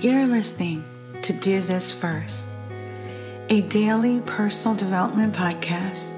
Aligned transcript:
you're 0.00 0.26
listening 0.26 0.84
to 1.22 1.32
Do 1.32 1.60
This 1.60 1.92
First, 1.92 2.46
a 3.48 3.62
daily 3.62 4.20
personal 4.20 4.76
development 4.76 5.34
podcast 5.34 6.14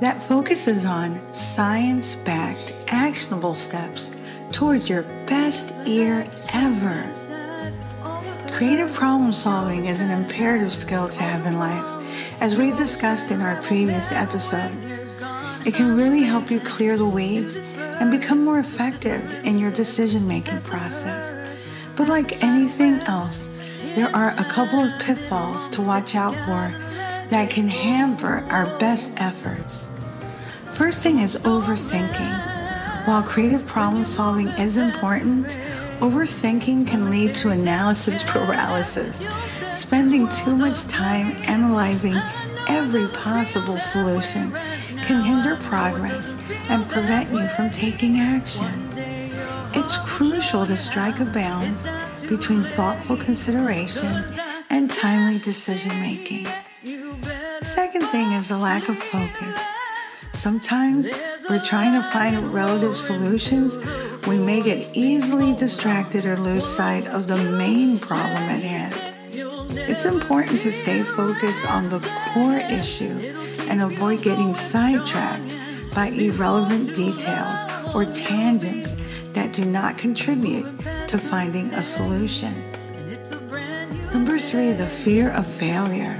that 0.00 0.22
focuses 0.22 0.84
on 0.84 1.20
science 1.34 2.14
backed, 2.14 2.72
actionable 2.86 3.56
steps 3.56 4.12
towards 4.52 4.88
your 4.88 5.02
best 5.26 5.74
year 5.84 6.30
ever. 6.54 7.12
Creative 8.52 8.92
problem 8.92 9.32
solving 9.32 9.86
is 9.86 10.00
an 10.00 10.10
imperative 10.10 10.72
skill 10.72 11.08
to 11.08 11.22
have 11.24 11.44
in 11.44 11.58
life, 11.58 12.06
as 12.40 12.56
we 12.56 12.70
discussed 12.70 13.32
in 13.32 13.40
our 13.40 13.60
previous 13.62 14.12
episode. 14.12 14.70
It 15.66 15.74
can 15.74 15.96
really 15.96 16.22
help 16.22 16.52
you 16.52 16.60
clear 16.60 16.96
the 16.96 17.04
weeds 17.06 17.56
and 17.76 18.12
become 18.12 18.44
more 18.44 18.60
effective 18.60 19.44
in 19.44 19.58
your 19.58 19.72
decision 19.72 20.28
making 20.28 20.60
process. 20.60 21.41
But 22.02 22.08
like 22.08 22.42
anything 22.42 22.94
else, 23.02 23.46
there 23.94 24.08
are 24.08 24.34
a 24.36 24.44
couple 24.44 24.80
of 24.80 24.90
pitfalls 24.98 25.68
to 25.68 25.82
watch 25.82 26.16
out 26.16 26.34
for 26.34 26.76
that 27.30 27.48
can 27.48 27.68
hamper 27.68 28.44
our 28.50 28.66
best 28.80 29.12
efforts. 29.18 29.86
First 30.72 31.00
thing 31.04 31.20
is 31.20 31.36
overthinking. 31.36 33.06
While 33.06 33.22
creative 33.22 33.64
problem 33.68 34.04
solving 34.04 34.48
is 34.48 34.78
important, 34.78 35.60
overthinking 36.00 36.88
can 36.88 37.08
lead 37.08 37.36
to 37.36 37.50
analysis 37.50 38.22
paralysis, 38.26 39.22
spending 39.70 40.26
too 40.26 40.56
much 40.56 40.86
time 40.86 41.36
analyzing 41.46 42.16
every 42.68 43.06
possible 43.16 43.76
solution 43.76 44.50
can 45.02 45.22
hinder 45.22 45.54
progress 45.62 46.34
and 46.68 46.84
prevent 46.88 47.30
you 47.30 47.46
from 47.50 47.70
taking 47.70 48.18
action. 48.18 48.91
It's 49.74 49.96
crucial 49.98 50.66
to 50.66 50.76
strike 50.76 51.20
a 51.20 51.24
balance 51.24 51.88
between 52.28 52.62
thoughtful 52.62 53.16
consideration 53.16 54.12
and 54.68 54.90
timely 54.90 55.38
decision 55.38 55.98
making. 56.00 56.46
Second 57.62 58.06
thing 58.08 58.32
is 58.32 58.48
the 58.48 58.58
lack 58.58 58.88
of 58.90 58.98
focus. 58.98 59.64
Sometimes 60.32 61.10
we're 61.48 61.64
trying 61.64 61.92
to 61.92 62.02
find 62.10 62.52
relative 62.52 62.98
solutions. 62.98 63.78
We 64.26 64.38
may 64.38 64.62
get 64.62 64.94
easily 64.94 65.54
distracted 65.54 66.26
or 66.26 66.36
lose 66.36 66.66
sight 66.66 67.06
of 67.08 67.26
the 67.26 67.38
main 67.52 67.98
problem 67.98 68.36
at 68.36 68.62
hand. 68.62 69.14
It's 69.88 70.04
important 70.04 70.60
to 70.60 70.72
stay 70.72 71.02
focused 71.02 71.70
on 71.70 71.88
the 71.88 72.00
core 72.32 72.58
issue 72.70 73.34
and 73.68 73.80
avoid 73.80 74.22
getting 74.22 74.52
sidetracked 74.52 75.56
by 75.94 76.08
irrelevant 76.08 76.94
details 76.94 77.94
or 77.94 78.04
tangents 78.04 78.96
that 79.34 79.52
do 79.52 79.64
not 79.64 79.98
contribute 79.98 80.66
to 81.08 81.18
finding 81.18 81.72
a 81.74 81.82
solution. 81.82 82.54
Number 84.12 84.38
three, 84.38 84.72
the 84.72 84.86
fear 84.86 85.30
of 85.30 85.46
failure. 85.46 86.16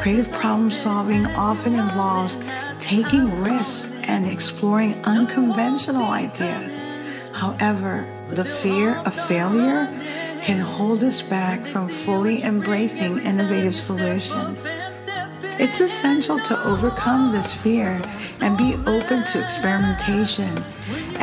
Creative 0.00 0.30
problem 0.32 0.70
solving 0.70 1.26
often 1.28 1.74
involves 1.74 2.40
taking 2.80 3.42
risks 3.42 3.92
and 4.04 4.26
exploring 4.26 4.94
unconventional 5.04 6.06
ideas. 6.06 6.82
However, 7.32 8.06
the 8.28 8.44
fear 8.44 8.96
of 9.06 9.14
failure 9.14 9.86
can 10.42 10.58
hold 10.58 11.02
us 11.02 11.22
back 11.22 11.64
from 11.64 11.88
fully 11.88 12.42
embracing 12.42 13.18
innovative 13.20 13.74
solutions. 13.74 14.66
It's 15.56 15.80
essential 15.80 16.38
to 16.40 16.66
overcome 16.66 17.32
this 17.32 17.54
fear 17.54 18.00
and 18.40 18.58
be 18.58 18.74
open 18.86 19.24
to 19.24 19.42
experimentation, 19.42 20.54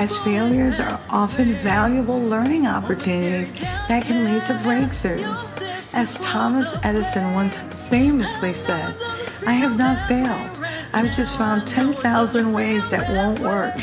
as 0.01 0.17
failures 0.17 0.79
are 0.79 0.99
often 1.11 1.53
valuable 1.57 2.19
learning 2.19 2.65
opportunities 2.65 3.53
that 3.87 4.01
can 4.03 4.25
lead 4.25 4.43
to 4.47 4.53
breakthroughs. 4.53 5.61
As 5.93 6.17
Thomas 6.17 6.75
Edison 6.81 7.35
once 7.35 7.55
famously 7.87 8.51
said, 8.51 8.95
I 9.45 9.51
have 9.51 9.77
not 9.77 10.07
failed. 10.07 10.59
I've 10.91 11.11
just 11.15 11.37
found 11.37 11.67
10,000 11.67 12.51
ways 12.51 12.89
that 12.89 13.07
won't 13.11 13.41
work. 13.41 13.75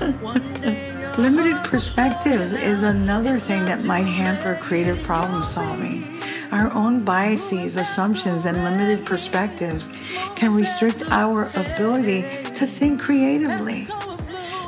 Limited 1.18 1.56
perspective 1.64 2.52
is 2.52 2.82
another 2.82 3.38
thing 3.38 3.64
that 3.64 3.84
might 3.84 4.06
hamper 4.06 4.56
creative 4.60 5.02
problem 5.02 5.42
solving. 5.44 6.20
Our 6.52 6.70
own 6.74 7.06
biases, 7.06 7.76
assumptions, 7.76 8.44
and 8.44 8.62
limited 8.64 9.06
perspectives 9.06 9.88
can 10.36 10.52
restrict 10.54 11.04
our 11.10 11.50
ability 11.54 12.20
to 12.52 12.66
think 12.66 13.00
creatively. 13.00 13.88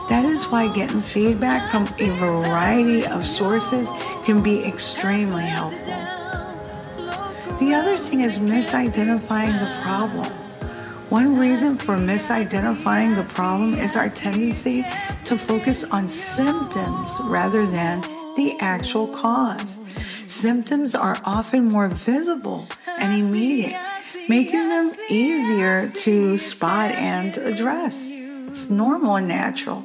That 0.09 0.25
is 0.25 0.45
why 0.47 0.69
getting 0.73 1.03
feedback 1.03 1.69
from 1.71 1.83
a 1.99 2.11
variety 2.19 3.05
of 3.07 3.27
sources 3.27 3.91
can 4.25 4.41
be 4.41 4.65
extremely 4.65 5.43
helpful. 5.43 5.85
The 7.59 7.75
other 7.75 7.97
thing 7.97 8.21
is 8.21 8.39
misidentifying 8.39 9.59
the 9.59 9.83
problem. 9.83 10.31
One 11.09 11.39
reason 11.39 11.77
for 11.77 11.97
misidentifying 11.97 13.17
the 13.17 13.25
problem 13.25 13.75
is 13.75 13.97
our 13.97 14.09
tendency 14.09 14.85
to 15.25 15.37
focus 15.37 15.83
on 15.85 16.09
symptoms 16.09 17.19
rather 17.25 17.67
than 17.67 18.03
the 18.37 18.57
actual 18.61 19.09
cause. 19.09 19.81
Symptoms 20.29 20.95
are 20.95 21.19
often 21.25 21.65
more 21.65 21.89
visible 21.89 22.69
and 23.01 23.13
immediate, 23.13 23.81
making 24.29 24.69
them 24.69 24.93
easier 25.09 25.89
to 25.89 26.39
spot 26.39 26.91
and 26.93 27.37
address. 27.39 28.09
It's 28.11 28.71
normal 28.71 29.17
and 29.17 29.27
natural. 29.27 29.85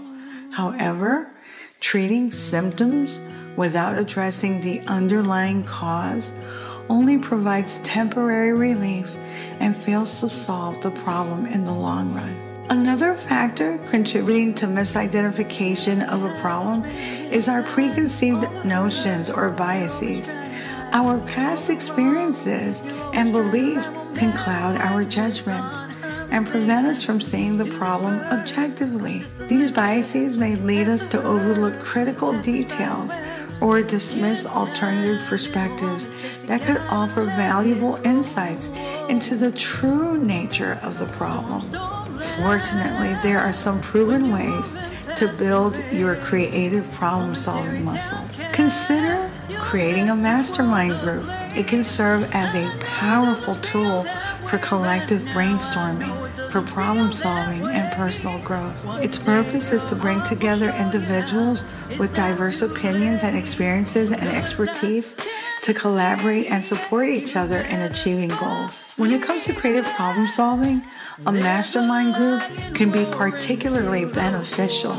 However, 0.52 1.32
treating 1.80 2.30
symptoms 2.30 3.22
without 3.56 3.98
addressing 3.98 4.62
the 4.62 4.82
underlying 4.82 5.64
cause 5.64 6.34
only 6.90 7.18
provides 7.18 7.80
temporary 7.80 8.54
relief 8.54 9.16
and 9.60 9.76
fails 9.76 10.20
to 10.20 10.30
solve 10.30 10.82
the 10.82 10.92
problem 10.92 11.46
in 11.46 11.64
the 11.64 11.72
long 11.72 12.14
run. 12.14 12.36
Another 12.70 13.16
factor 13.16 13.78
contributing 13.80 14.54
to 14.56 14.66
misidentification 14.66 16.08
of 16.10 16.24
a 16.24 16.40
problem 16.40 16.86
is 17.32 17.50
our 17.50 17.64
preconceived 17.64 18.44
notions 18.66 19.30
or 19.30 19.52
biases. 19.52 20.32
Our 20.94 21.20
past 21.20 21.70
experiences 21.70 22.82
and 23.14 23.32
beliefs 23.32 23.94
can 24.16 24.36
cloud 24.36 24.78
our 24.78 25.04
judgment 25.06 25.91
and 26.32 26.48
prevent 26.48 26.88
us 26.88 27.04
from 27.04 27.22
seeing 27.22 27.58
the 27.58 27.66
problem 27.78 28.20
objectively. 28.32 29.24
These 29.48 29.70
biases 29.72 30.38
may 30.38 30.56
lead 30.56 30.88
us 30.88 31.08
to 31.08 31.22
overlook 31.22 31.80
critical 31.80 32.40
details 32.42 33.14
or 33.62 33.84
dismiss 33.84 34.46
alternative 34.46 35.24
perspectives 35.28 36.10
that 36.44 36.62
could 36.62 36.78
offer 36.90 37.26
valuable 37.26 37.96
insights 38.06 38.70
into 39.08 39.36
the 39.36 39.52
true 39.52 40.18
nature 40.18 40.80
of 40.82 40.98
the 40.98 41.06
problem. 41.06 41.62
Fortunately, 42.42 43.16
there 43.22 43.40
are 43.40 43.54
some 43.54 43.80
proven 43.82 44.32
ways 44.32 44.78
to 45.18 45.28
build 45.38 45.84
your 45.92 46.16
creative 46.16 46.90
problem 46.94 47.36
solving 47.36 47.84
muscle. 47.86 48.18
Consider 48.54 49.30
creating 49.58 50.10
a 50.10 50.16
mastermind 50.16 51.00
group. 51.02 51.26
It 51.56 51.68
can 51.68 51.84
serve 51.84 52.30
as 52.34 52.56
a 52.56 52.72
powerful 52.80 53.56
tool 53.56 54.04
for 54.48 54.58
collective 54.58 55.22
brainstorming, 55.26 56.21
for 56.52 56.62
problem 56.62 57.14
solving, 57.14 57.66
and 57.66 57.92
personal 57.94 58.38
growth. 58.40 58.86
Its 59.02 59.18
purpose 59.18 59.72
is 59.72 59.86
to 59.86 59.96
bring 59.96 60.22
together 60.24 60.74
individuals 60.80 61.64
with 61.98 62.14
diverse 62.14 62.62
opinions 62.62 63.24
and 63.24 63.38
experiences 63.38 64.12
and 64.12 64.28
expertise 64.28 65.16
to 65.64 65.74
collaborate 65.74 66.52
and 66.52 66.62
support 66.62 67.08
each 67.08 67.38
other 67.38 67.60
in 67.70 67.82
achieving 67.82 68.30
goals. 68.40 68.84
When 68.98 69.12
it 69.12 69.22
comes 69.22 69.46
to 69.46 69.54
creative 69.54 69.86
problem 69.94 70.28
solving, 70.28 70.86
a 71.26 71.32
mastermind 71.32 72.16
group 72.16 72.42
can 72.76 72.92
be 72.92 73.06
particularly 73.12 74.04
beneficial. 74.06 74.96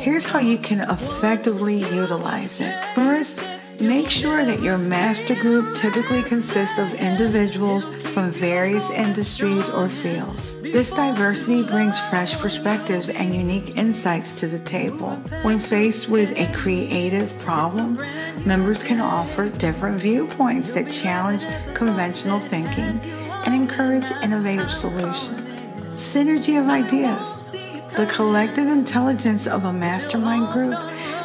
Here's 0.00 0.26
how 0.26 0.40
you 0.40 0.58
can 0.58 0.80
effectively 0.80 1.78
utilize 1.94 2.60
it. 2.60 2.94
First, 2.94 3.42
Make 3.80 4.08
sure 4.08 4.44
that 4.44 4.60
your 4.60 4.76
master 4.76 5.36
group 5.36 5.70
typically 5.70 6.22
consists 6.22 6.80
of 6.80 6.92
individuals 6.94 7.86
from 8.08 8.30
various 8.30 8.90
industries 8.90 9.68
or 9.68 9.88
fields. 9.88 10.60
This 10.62 10.90
diversity 10.90 11.62
brings 11.62 12.00
fresh 12.00 12.36
perspectives 12.38 13.08
and 13.08 13.32
unique 13.32 13.76
insights 13.76 14.34
to 14.40 14.48
the 14.48 14.58
table. 14.58 15.10
When 15.42 15.60
faced 15.60 16.08
with 16.08 16.36
a 16.36 16.52
creative 16.52 17.38
problem, 17.38 18.00
members 18.44 18.82
can 18.82 19.00
offer 19.00 19.48
different 19.48 20.00
viewpoints 20.00 20.72
that 20.72 20.90
challenge 20.90 21.46
conventional 21.74 22.40
thinking 22.40 23.00
and 23.46 23.54
encourage 23.54 24.10
innovative 24.24 24.72
solutions. 24.72 25.60
Synergy 25.92 26.60
of 26.60 26.68
ideas. 26.68 27.52
The 27.96 28.06
collective 28.06 28.66
intelligence 28.66 29.46
of 29.46 29.64
a 29.64 29.72
mastermind 29.72 30.52
group 30.52 30.78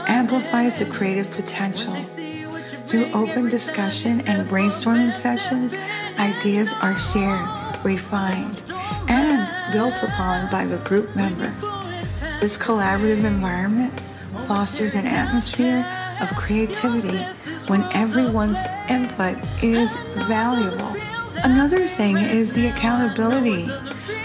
amplifies 0.07 0.77
the 0.77 0.85
creative 0.85 1.31
potential. 1.31 1.95
Through 2.93 3.09
open 3.15 3.49
discussion 3.49 4.21
and 4.27 4.47
brainstorming 4.47 5.15
sessions, 5.15 5.73
ideas 6.19 6.75
are 6.79 6.95
shared, 6.95 7.41
refined, 7.83 8.61
and 9.09 9.73
built 9.73 10.03
upon 10.03 10.47
by 10.51 10.65
the 10.65 10.77
group 10.87 11.15
members. 11.15 11.59
This 12.39 12.55
collaborative 12.55 13.23
environment 13.23 13.99
fosters 14.47 14.93
an 14.93 15.07
atmosphere 15.07 15.83
of 16.21 16.37
creativity 16.37 17.17
when 17.65 17.81
everyone's 17.95 18.63
input 18.87 19.39
is 19.63 19.95
valuable. 20.27 20.95
Another 21.43 21.87
thing 21.87 22.17
is 22.17 22.53
the 22.53 22.67
accountability. 22.67 23.71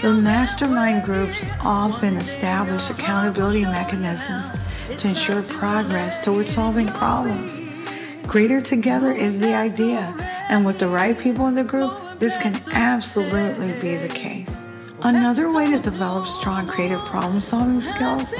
The 0.03 0.13
mastermind 0.13 1.05
groups 1.05 1.47
often 1.65 2.17
establish 2.17 2.91
accountability 2.91 3.63
mechanisms 3.63 4.51
to 4.99 5.07
ensure 5.07 5.41
progress 5.41 6.23
towards 6.23 6.53
solving 6.53 6.85
problems. 6.85 7.59
Greater 8.29 8.61
together 8.61 9.11
is 9.11 9.39
the 9.39 9.55
idea, 9.55 10.15
and 10.49 10.63
with 10.63 10.77
the 10.77 10.87
right 10.87 11.17
people 11.17 11.47
in 11.47 11.55
the 11.55 11.63
group, 11.63 11.91
this 12.19 12.37
can 12.37 12.53
absolutely 12.73 13.71
be 13.81 13.95
the 13.95 14.07
case. 14.07 14.69
Another 15.01 15.51
way 15.51 15.71
to 15.71 15.79
develop 15.79 16.27
strong 16.27 16.67
creative 16.67 16.99
problem 17.05 17.41
solving 17.41 17.81
skills 17.81 18.35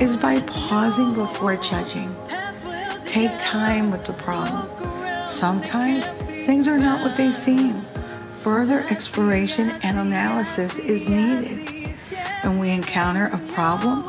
is 0.00 0.16
by 0.16 0.40
pausing 0.40 1.14
before 1.14 1.56
judging. 1.58 2.12
Take 3.04 3.30
time 3.38 3.92
with 3.92 4.04
the 4.04 4.14
problem. 4.14 4.68
Sometimes 5.28 6.08
things 6.44 6.66
are 6.66 6.76
not 6.76 7.00
what 7.00 7.16
they 7.16 7.30
seem. 7.30 7.80
Further 8.40 8.80
exploration 8.90 9.70
and 9.84 9.96
analysis 9.96 10.80
is 10.80 11.08
needed. 11.08 11.94
When 12.42 12.58
we 12.58 12.70
encounter 12.70 13.26
a 13.26 13.38
problem, 13.52 14.02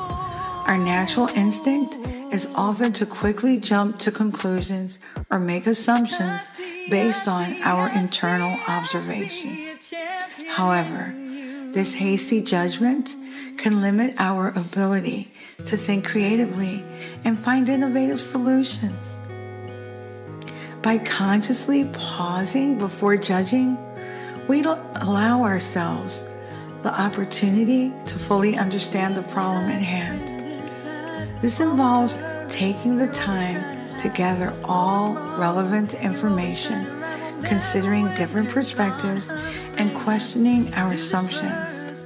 our 0.66 0.80
natural 0.80 1.28
instinct 1.36 2.00
is 2.32 2.50
often 2.56 2.94
to 2.94 3.06
quickly 3.06 3.60
jump 3.60 4.00
to 4.00 4.12
conclusions 4.12 5.00
or 5.30 5.40
make 5.40 5.68
assumptions 5.68 6.50
based 6.90 7.28
on 7.28 7.56
our 7.64 7.90
internal 7.98 8.58
observations. 8.70 9.94
However, 10.50 11.14
this 11.74 11.94
hasty 11.94 12.42
judgment 12.42 13.16
can 13.58 13.82
limit 13.82 14.16
our 14.18 14.50
ability 14.56 15.32
to 15.66 15.78
think 15.78 16.06
creatively 16.06 16.84
and 17.24 17.38
find 17.38 17.68
innovative 17.70 18.20
solutions. 18.20 19.22
By 20.82 20.98
consciously 20.98 21.90
pausing 21.94 22.78
before 22.78 23.18
judging, 23.18 23.78
we 24.48 24.64
allow 24.64 25.44
ourselves 25.44 26.26
the 26.82 27.00
opportunity 27.00 27.94
to 28.08 28.18
fully 28.18 28.58
understand 28.58 29.16
the 29.16 29.22
problem 29.24 29.70
at 29.70 29.82
hand. 29.82 30.31
This 31.42 31.60
involves 31.60 32.20
taking 32.48 32.98
the 32.98 33.08
time 33.08 33.98
to 33.98 34.10
gather 34.10 34.56
all 34.64 35.16
relevant 35.40 35.96
information, 35.96 36.86
considering 37.44 38.14
different 38.14 38.48
perspectives, 38.50 39.32
and 39.80 39.92
questioning 39.96 40.72
our 40.76 40.92
assumptions. 40.94 42.06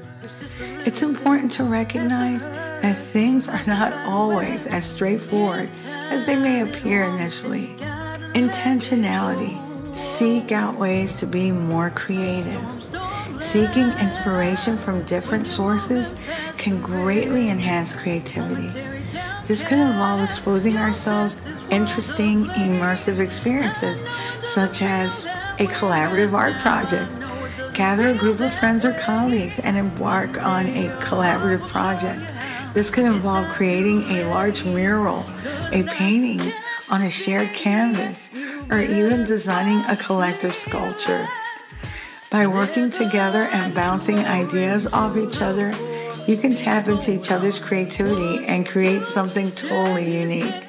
It's 0.86 1.02
important 1.02 1.52
to 1.54 1.66
recognize 1.66 2.48
that 2.50 2.98
things 2.98 3.50
are 3.50 3.62
not 3.68 3.94
always 4.08 4.68
as 4.68 4.90
straightforward 4.90 5.70
as 5.86 6.26
they 6.26 6.38
may 6.38 6.62
appear 6.62 7.04
initially. 7.04 7.76
Intentionality. 8.36 9.62
Seek 9.94 10.54
out 10.54 10.78
ways 10.78 11.18
to 11.20 11.26
be 11.26 11.52
more 11.52 11.90
creative. 11.90 12.64
Seeking 13.42 13.90
inspiration 14.00 14.78
from 14.78 15.04
different 15.04 15.46
sources 15.46 16.14
can 16.58 16.82
greatly 16.82 17.50
enhance 17.50 17.94
creativity. 17.94 18.95
This 19.48 19.62
could 19.62 19.78
involve 19.78 20.24
exposing 20.24 20.78
ourselves 20.78 21.38
interesting, 21.70 22.46
immersive 22.46 23.20
experiences, 23.20 24.04
such 24.42 24.82
as 24.82 25.26
a 25.60 25.68
collaborative 25.68 26.34
art 26.34 26.56
project. 26.56 27.12
Gather 27.76 28.10
a 28.10 28.18
group 28.18 28.40
of 28.40 28.54
friends 28.54 28.86
or 28.86 28.94
colleagues 28.94 29.60
and 29.60 29.78
embark 29.78 30.44
on 30.44 30.66
a 30.66 30.88
collaborative 31.00 31.68
project. 31.68 32.26
This 32.74 32.90
could 32.90 33.06
involve 33.06 33.48
creating 33.50 34.02
a 34.04 34.24
large 34.24 34.66
mural, 34.66 35.24
a 35.72 35.84
painting 35.92 36.54
on 36.90 37.04
a 37.04 37.10
shared 37.12 37.54
canvas, 37.54 38.30
or 38.72 38.80
even 38.82 39.24
designing 39.24 39.84
a 39.90 39.96
collective 39.96 40.56
sculpture. 40.56 41.28
By 42.32 42.48
working 42.48 42.90
together 42.90 43.48
and 43.52 43.76
bouncing 43.76 44.20
ideas 44.20 44.88
off 44.88 45.16
each 45.18 45.42
other, 45.42 45.72
you 46.28 46.38
can 46.38 46.52
tap 46.52 46.88
into 46.88 47.14
each 47.14 47.32
other's 47.32 47.60
creativity 47.60 48.46
and 48.46 48.68
create 48.68 49.02
something 49.02 49.52
totally 49.52 50.22
unique. 50.22 50.68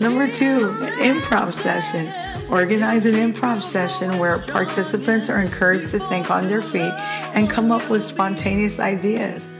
Number 0.00 0.28
two, 0.28 0.76
an 0.80 1.14
improv 1.14 1.52
session. 1.52 2.12
Organize 2.50 3.06
an 3.06 3.14
improv 3.14 3.62
session 3.62 4.18
where 4.18 4.38
participants 4.38 5.28
are 5.28 5.40
encouraged 5.40 5.90
to 5.90 5.98
think 5.98 6.30
on 6.30 6.48
their 6.48 6.62
feet 6.62 6.92
and 7.34 7.50
come 7.50 7.70
up 7.70 7.88
with 7.90 8.04
spontaneous 8.04 8.80
ideas. 8.80 9.50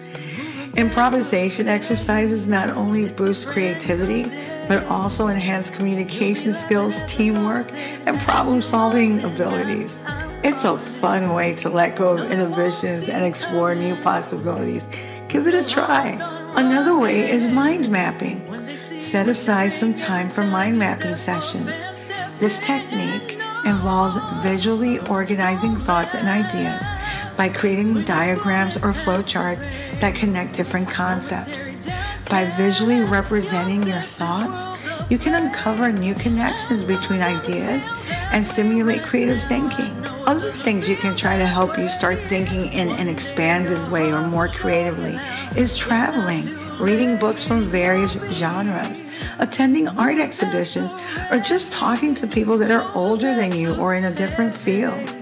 Improvisation 0.77 1.69
exercises 1.69 2.49
not 2.49 2.71
only 2.71 3.13
boost 3.13 3.49
creativity, 3.49 4.25
but 4.69 4.85
also 4.85 5.29
enhance 5.29 5.69
communication 5.69 6.55
skills, 6.55 7.01
teamwork, 7.07 7.71
and 8.07 8.19
problem 8.21 8.63
solving 8.63 9.23
abilities. 9.25 10.01
It's 10.43 10.65
a 10.65 10.79
fun 10.79 11.35
way 11.35 11.55
to 11.57 11.69
let 11.69 11.97
go 11.97 12.17
of 12.17 12.33
inhibitions 12.33 13.11
and 13.11 13.23
explore 13.23 13.75
new 13.75 13.95
possibilities. 13.97 14.87
Give 15.29 15.47
it 15.47 15.55
a 15.55 15.63
try. 15.63 16.17
Another 16.57 16.99
way 16.99 17.31
is 17.31 17.47
mind 17.47 17.91
mapping. 17.91 18.41
Set 18.99 19.29
aside 19.29 19.71
some 19.71 19.93
time 19.93 20.31
for 20.31 20.43
mind 20.43 20.79
mapping 20.79 21.15
sessions. 21.15 21.79
This 22.39 22.65
technique 22.65 23.39
involves 23.67 24.17
visually 24.43 24.99
organizing 25.11 25.77
thoughts 25.77 26.15
and 26.15 26.27
ideas 26.27 26.83
by 27.37 27.51
creating 27.51 28.01
diagrams 28.01 28.79
or 28.79 28.93
flowcharts 28.93 29.69
that 30.01 30.15
connect 30.15 30.55
different 30.55 30.89
concepts. 30.89 31.69
By 32.31 32.47
visually 32.57 33.03
representing 33.03 33.83
your 33.83 34.01
thoughts, 34.01 34.67
you 35.11 35.19
can 35.19 35.35
uncover 35.35 35.93
new 35.93 36.15
connections 36.15 36.83
between 36.83 37.21
ideas 37.21 37.91
and 38.33 38.45
stimulate 38.45 39.03
creative 39.03 39.43
thinking. 39.43 39.93
Other 40.27 40.51
things 40.53 40.89
you 40.89 40.97
can 40.97 41.17
try 41.17 41.37
to 41.37 41.47
help 41.47 41.77
you 41.79 41.89
start 41.89 42.19
thinking 42.19 42.73
in 42.73 42.89
an 42.89 43.09
expanded 43.09 43.91
way 43.91 44.13
or 44.13 44.23
more 44.23 44.49
creatively 44.49 45.19
is 45.57 45.77
traveling, 45.77 46.47
reading 46.79 47.17
books 47.17 47.45
from 47.45 47.65
various 47.65 48.15
genres, 48.33 49.05
attending 49.39 49.89
art 49.89 50.19
exhibitions, 50.19 50.95
or 51.31 51.39
just 51.39 51.73
talking 51.73 52.15
to 52.15 52.27
people 52.27 52.57
that 52.59 52.71
are 52.71 52.91
older 52.95 53.35
than 53.35 53.53
you 53.53 53.75
or 53.77 53.95
in 53.95 54.05
a 54.05 54.15
different 54.15 54.55
field. 54.55 55.19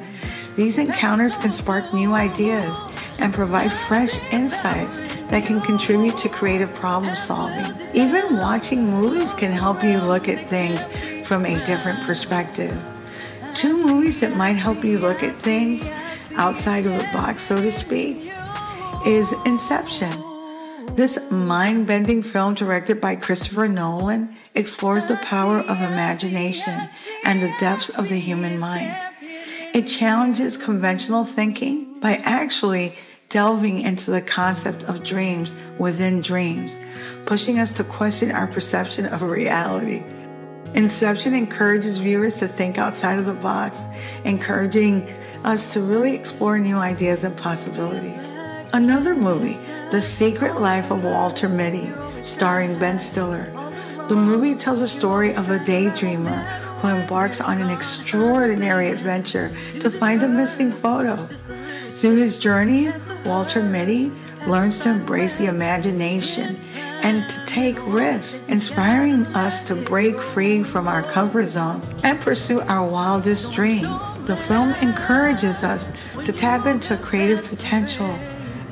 These 0.56 0.78
encounters 0.78 1.38
can 1.38 1.50
spark 1.50 1.94
new 1.94 2.12
ideas 2.12 2.80
and 3.20 3.32
provide 3.32 3.72
fresh 3.72 4.18
insights 4.32 4.98
that 5.30 5.44
can 5.44 5.60
contribute 5.60 6.16
to 6.18 6.28
creative 6.28 6.72
problem 6.74 7.16
solving. 7.16 7.72
Even 7.94 8.38
watching 8.38 8.84
movies 8.84 9.34
can 9.34 9.52
help 9.52 9.82
you 9.82 9.98
look 9.98 10.28
at 10.28 10.48
things 10.48 10.86
from 11.26 11.44
a 11.44 11.64
different 11.64 12.00
perspective. 12.02 12.76
Two 13.54 13.84
movies 13.84 14.20
that 14.20 14.36
might 14.36 14.56
help 14.56 14.84
you 14.84 14.98
look 14.98 15.22
at 15.22 15.34
things 15.34 15.90
outside 16.36 16.86
of 16.86 16.92
the 16.96 17.08
box, 17.12 17.42
so 17.42 17.60
to 17.60 17.72
speak, 17.72 18.32
is 19.06 19.34
Inception. 19.44 20.12
This 20.94 21.30
mind 21.30 21.86
bending 21.86 22.22
film, 22.22 22.54
directed 22.54 23.00
by 23.00 23.16
Christopher 23.16 23.68
Nolan, 23.68 24.34
explores 24.54 25.04
the 25.06 25.16
power 25.16 25.58
of 25.58 25.80
imagination 25.80 26.80
and 27.24 27.40
the 27.40 27.54
depths 27.60 27.90
of 27.90 28.08
the 28.08 28.18
human 28.18 28.58
mind. 28.58 28.96
It 29.74 29.86
challenges 29.86 30.56
conventional 30.56 31.24
thinking 31.24 32.00
by 32.00 32.16
actually 32.24 32.94
delving 33.28 33.80
into 33.80 34.10
the 34.10 34.22
concept 34.22 34.84
of 34.84 35.04
dreams 35.04 35.54
within 35.78 36.20
dreams, 36.20 36.80
pushing 37.26 37.58
us 37.58 37.72
to 37.74 37.84
question 37.84 38.32
our 38.32 38.46
perception 38.46 39.06
of 39.06 39.22
reality. 39.22 40.02
Inception 40.74 41.34
encourages 41.34 41.98
viewers 41.98 42.36
to 42.38 42.48
think 42.48 42.78
outside 42.78 43.18
of 43.18 43.26
the 43.26 43.34
box, 43.34 43.86
encouraging 44.24 45.08
us 45.44 45.72
to 45.72 45.80
really 45.80 46.14
explore 46.14 46.58
new 46.58 46.76
ideas 46.76 47.24
and 47.24 47.36
possibilities. 47.36 48.30
Another 48.72 49.14
movie, 49.14 49.56
The 49.90 50.00
Secret 50.00 50.60
Life 50.60 50.90
of 50.90 51.04
Walter 51.04 51.48
Mitty, 51.48 51.90
starring 52.24 52.78
Ben 52.78 52.98
Stiller. 52.98 53.52
The 54.08 54.16
movie 54.16 54.54
tells 54.54 54.82
a 54.82 54.88
story 54.88 55.34
of 55.34 55.50
a 55.50 55.58
daydreamer 55.58 56.44
who 56.80 56.88
embarks 56.88 57.40
on 57.40 57.60
an 57.60 57.70
extraordinary 57.70 58.88
adventure 58.88 59.50
to 59.80 59.90
find 59.90 60.22
a 60.22 60.28
missing 60.28 60.70
photo. 60.70 61.16
Through 61.94 62.16
his 62.16 62.38
journey, 62.38 62.92
Walter 63.24 63.62
Mitty 63.62 64.12
learns 64.46 64.78
to 64.80 64.90
embrace 64.90 65.38
the 65.38 65.46
imagination 65.46 66.60
and 67.02 67.28
to 67.28 67.44
take 67.44 67.76
risks, 67.86 68.48
inspiring 68.48 69.26
us 69.28 69.66
to 69.68 69.74
break 69.74 70.20
free 70.20 70.62
from 70.62 70.88
our 70.88 71.02
comfort 71.02 71.46
zones 71.46 71.90
and 72.04 72.20
pursue 72.20 72.60
our 72.62 72.88
wildest 72.88 73.52
dreams. 73.52 74.20
The 74.24 74.36
film 74.36 74.70
encourages 74.82 75.62
us 75.62 75.92
to 76.22 76.32
tap 76.32 76.66
into 76.66 76.96
creative 76.96 77.48
potential 77.48 78.18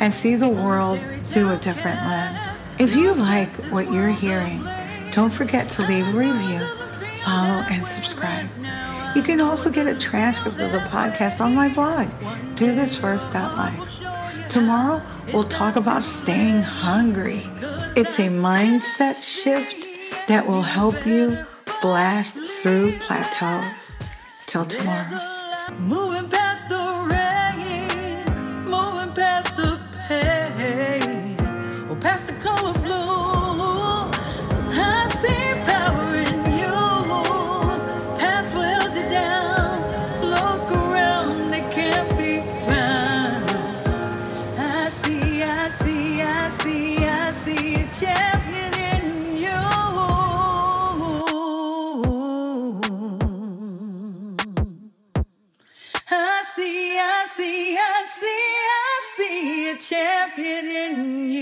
and 0.01 0.13
see 0.13 0.35
the 0.35 0.49
world 0.49 1.01
through 1.25 1.51
a 1.51 1.57
different 1.57 2.01
lens. 2.03 2.45
If 2.79 2.95
you 2.95 3.15
like 3.15 3.49
what 3.73 3.91
you're 3.91 4.09
hearing, 4.09 4.63
don't 5.13 5.33
forget 5.33 5.71
to 5.71 5.83
leave 5.87 6.07
a 6.07 6.13
review, 6.13 6.61
follow, 7.25 7.65
and 7.71 7.85
subscribe. 7.85 8.49
You 9.17 9.23
can 9.23 9.41
also 9.41 9.71
get 9.71 9.87
a 9.87 9.99
transcript 9.99 10.61
of 10.61 10.73
the 10.73 10.79
podcast 10.79 11.41
on 11.41 11.55
my 11.55 11.73
blog, 11.73 12.09
dothisfirst.life. 12.55 14.16
Tomorrow, 14.49 15.03
we'll 15.33 15.45
talk 15.45 15.77
about 15.77 16.03
staying 16.03 16.63
hungry. 16.63 17.43
It's 17.97 18.19
a 18.19 18.29
mindset 18.29 19.23
shift 19.23 19.89
that 20.29 20.47
will 20.47 20.63
help 20.63 21.07
you 21.07 21.45
blast 21.83 22.39
through 22.39 22.93
plateaus. 23.01 23.99
Till 24.47 24.65
tomorrow. 24.65 25.21
Champion 60.35 60.67
in 60.67 61.36